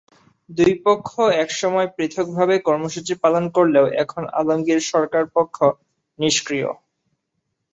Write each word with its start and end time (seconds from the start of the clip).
দুই 0.49 0.73
পক্ষ 0.85 1.09
একসময় 1.43 1.87
পৃথকভাবে 1.95 2.55
কর্মসূচি 2.67 3.13
পালন 3.23 3.43
করলেও 3.55 3.85
এখন 4.03 4.23
আলমগীর 4.39 4.81
সরকার 4.91 5.23
পক্ষ 5.35 5.57
নিষ্ক্রিয়। 6.19 6.69